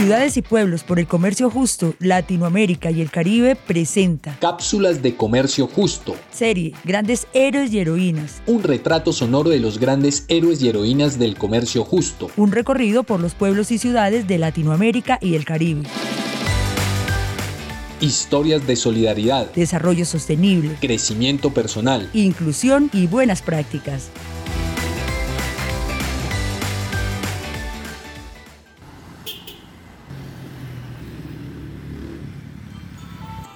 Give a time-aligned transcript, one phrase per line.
[0.00, 5.66] Ciudades y Pueblos por el Comercio Justo, Latinoamérica y el Caribe presenta Cápsulas de Comercio
[5.66, 6.16] Justo.
[6.32, 8.40] Serie Grandes Héroes y Heroínas.
[8.46, 12.30] Un retrato sonoro de los grandes héroes y heroínas del comercio justo.
[12.38, 15.82] Un recorrido por los pueblos y ciudades de Latinoamérica y el Caribe.
[18.00, 24.08] Historias de solidaridad, Desarrollo sostenible, crecimiento personal, inclusión y buenas prácticas.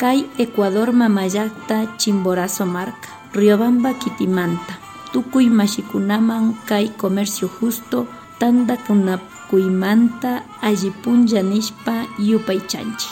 [0.00, 4.78] Kai Ecuador Mamayacta Chimborazo Marca, Riobamba Kitimanta,
[5.12, 8.06] Tukuy Mashikunaman Kai Comercio Justo,
[8.38, 13.08] Tanda Kunakuimanta, Ajipunja Nishpa, Yupay Chanchi.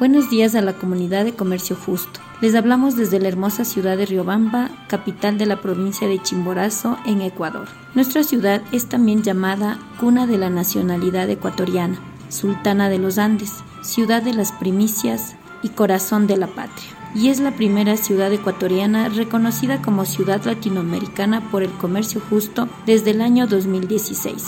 [0.00, 2.18] Buenos días a la comunidad de Comercio Justo.
[2.40, 7.22] Les hablamos desde la hermosa ciudad de Riobamba, capital de la provincia de Chimborazo, en
[7.22, 7.68] Ecuador.
[7.94, 14.20] Nuestra ciudad es también llamada cuna de la nacionalidad ecuatoriana, sultana de los Andes, ciudad
[14.20, 15.36] de las primicias
[15.66, 16.86] y corazón de la patria.
[17.14, 23.10] Y es la primera ciudad ecuatoriana reconocida como ciudad latinoamericana por el comercio justo desde
[23.10, 24.44] el año 2016.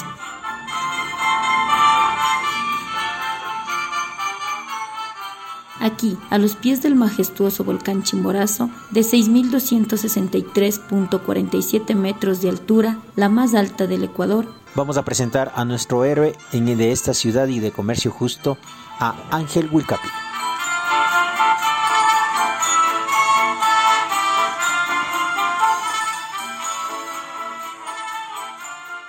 [5.80, 13.54] Aquí, a los pies del majestuoso volcán Chimborazo, de 6.263.47 metros de altura, la más
[13.54, 17.72] alta del Ecuador, vamos a presentar a nuestro héroe en de esta ciudad y de
[17.72, 18.58] comercio justo,
[19.00, 20.27] a Ángel Wilcapi.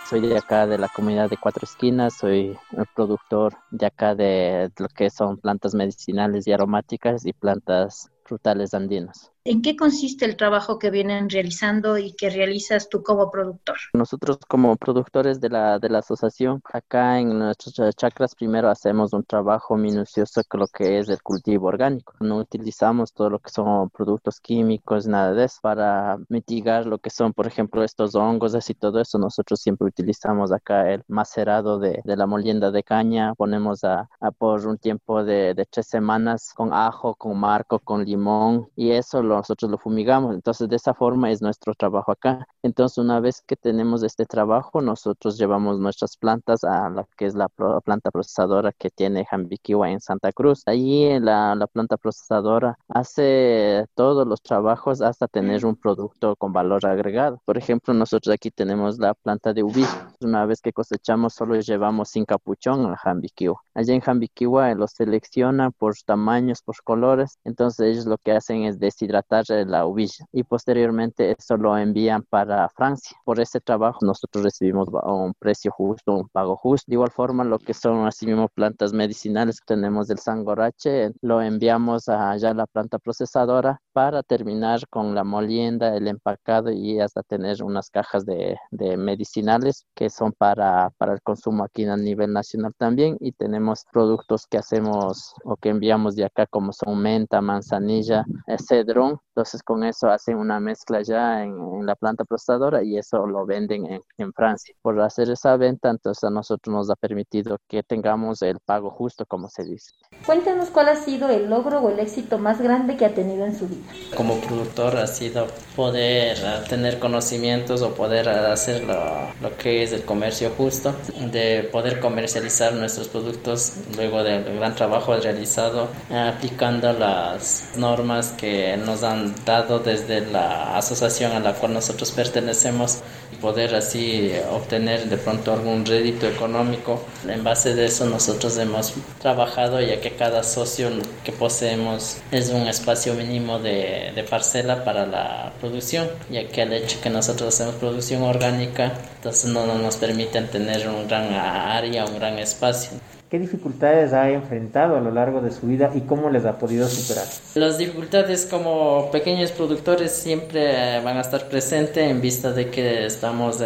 [0.09, 4.71] Soy de acá de la comunidad de Cuatro Esquinas, soy el productor de acá de
[4.79, 9.31] lo que son plantas medicinales y aromáticas y plantas frutales andinas.
[9.45, 13.77] ¿En qué consiste el trabajo que vienen realizando y que realizas tú como productor?
[13.93, 19.23] Nosotros como productores de la, de la asociación, acá en nuestras chacras primero hacemos un
[19.23, 22.13] trabajo minucioso con lo que es el cultivo orgánico.
[22.19, 27.09] No utilizamos todo lo que son productos químicos, nada de eso, para mitigar lo que
[27.09, 29.17] son, por ejemplo, estos hongos y todo eso.
[29.17, 34.31] Nosotros siempre utilizamos acá el macerado de, de la molienda de caña, ponemos a, a
[34.31, 39.23] por un tiempo de, de tres semanas con ajo, con marco, con limón y eso
[39.35, 40.35] nosotros lo fumigamos.
[40.35, 42.47] Entonces, de esa forma es nuestro trabajo acá.
[42.63, 47.35] Entonces, una vez que tenemos este trabajo, nosotros llevamos nuestras plantas a la que es
[47.35, 50.63] la planta procesadora que tiene Jambiquiwa en Santa Cruz.
[50.65, 56.85] Allí la, la planta procesadora hace todos los trabajos hasta tener un producto con valor
[56.85, 57.41] agregado.
[57.45, 59.85] Por ejemplo, nosotros aquí tenemos la planta de ubi.
[60.21, 63.61] Una vez que cosechamos, solo llevamos sin capuchón a Jambiquiwa.
[63.73, 67.37] Allí en Jambiquiwa los selecciona por tamaños, por colores.
[67.43, 69.18] Entonces, ellos lo que hacen es deshidratar
[69.65, 73.17] la uvilla y posteriormente esto lo envían para Francia.
[73.25, 76.85] Por este trabajo nosotros recibimos un precio justo, un pago justo.
[76.87, 82.09] De igual forma lo que son así mismo plantas medicinales tenemos del sangorache, lo enviamos
[82.09, 87.63] allá a la planta procesadora para terminar con la molienda, el empacado y hasta tener
[87.63, 92.73] unas cajas de, de medicinales que son para, para el consumo aquí a nivel nacional
[92.77, 98.25] también y tenemos productos que hacemos o que enviamos de acá como son menta, manzanilla,
[98.57, 99.28] cedrón know?
[99.39, 103.85] Entonces con eso hacen una mezcla ya en, la planta procesadora y eso lo venden
[103.85, 104.75] en, en, Francia.
[104.81, 109.25] Por hacer esa venta, entonces a nosotros nos ha permitido que tengamos el pago justo,
[109.25, 109.91] como se dice.
[110.25, 113.57] Cuéntanos cuál ha sido el logro o el éxito más grande que ha tenido en
[113.57, 113.87] su vida.
[114.15, 118.97] Como productor ha sido poder ah, tener conocimientos o poder ah, hacer lo,
[119.41, 120.93] lo que es el comercio justo,
[121.31, 128.75] de poder comercializar nuestros productos luego del gran trabajo realizado ah, aplicando las normas que
[128.77, 132.99] nos han dado desde la asociación a la cual nosotros pertenecemos
[133.31, 137.03] y poder así obtener de pronto algún rédito económico.
[137.27, 140.89] En base de eso nosotros hemos trabajado ya que cada socio
[141.23, 146.99] que poseemos es un espacio mínimo de, parcela para la producción, ya que el hecho
[147.01, 152.15] que nosotros hacemos producción orgánica, entonces no, no nos permiten tener un gran área, un
[152.15, 152.99] gran espacio.
[153.29, 156.87] ¿Qué dificultades ha enfrentado a lo largo de su vida y cómo les ha podido
[156.87, 157.27] superar?
[157.53, 163.63] Las dificultades como pequeños productores siempre van a estar presentes en vista de que estamos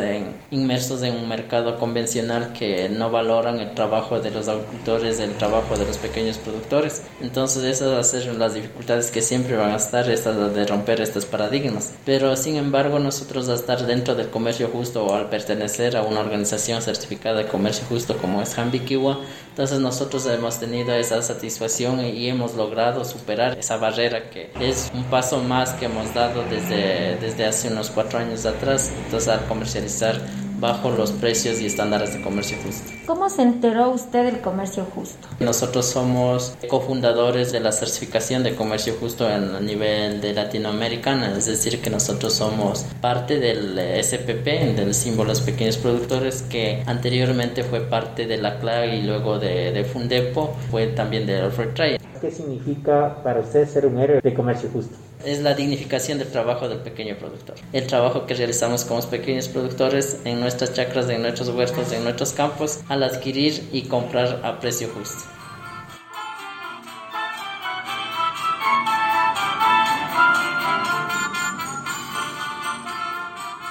[0.52, 5.78] inmersos en un mercado convencional que no valoran el trabajo de los agricultores, el trabajo
[5.78, 7.04] de los pequeños productores.
[7.22, 11.00] Entonces esas van a ser las dificultades que siempre van a estar, estas de romper
[11.00, 11.94] estos paradigmas.
[12.06, 16.20] Pero sin embargo nosotros a estar dentro del comercio justo o al pertenecer a una
[16.20, 19.20] organización certificada de comercio justo como es Hambikiwa,
[19.54, 25.04] entonces nosotros hemos tenido esa satisfacción y hemos logrado superar esa barrera que es un
[25.04, 28.92] paso más que hemos dado desde, desde hace unos cuatro años atrás.
[29.06, 30.20] Entonces al comercializar
[30.60, 32.92] bajo los precios y estándares de comercio justo.
[33.06, 35.28] ¿Cómo se enteró usted del comercio justo?
[35.40, 41.82] Nosotros somos cofundadores de la certificación de comercio justo a nivel de Latinoamericana, es decir,
[41.82, 47.82] que nosotros somos parte del SPP, del símbolo de los pequeños productores, que anteriormente fue
[47.82, 52.00] parte de la CLAG y luego de, de Fundepo, fue también del Fair Trade.
[52.22, 54.96] ¿Qué significa para usted ser un héroe de comercio justo?
[55.26, 57.56] Es la dignificación del trabajo del pequeño productor.
[57.72, 62.34] El trabajo que realizamos como pequeños productores en nuestras chacras, en nuestros huertos, en nuestros
[62.34, 65.24] campos, al adquirir y comprar a precio justo.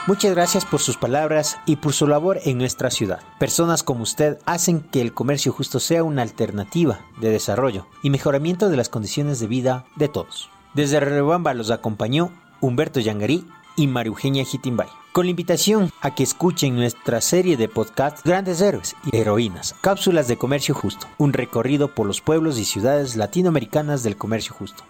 [0.08, 3.20] Muchas gracias por sus palabras y por su labor en nuestra ciudad.
[3.38, 8.68] Personas como usted hacen que el comercio justo sea una alternativa de desarrollo y mejoramiento
[8.68, 10.50] de las condiciones de vida de todos.
[10.74, 12.32] Desde Relebamba los acompañó
[12.62, 13.46] Humberto Yangarí
[13.76, 14.44] y María Eugenia
[15.12, 20.28] con la invitación a que escuchen nuestra serie de podcasts Grandes Héroes y Heroínas, cápsulas
[20.28, 24.84] de comercio justo, un recorrido por los pueblos y ciudades latinoamericanas del comercio justo.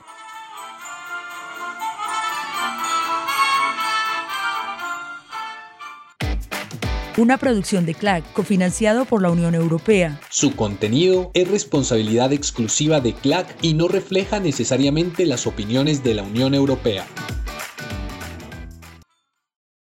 [7.18, 10.18] Una producción de CLAC cofinanciado por la Unión Europea.
[10.30, 16.22] Su contenido es responsabilidad exclusiva de CLAC y no refleja necesariamente las opiniones de la
[16.22, 17.04] Unión Europea.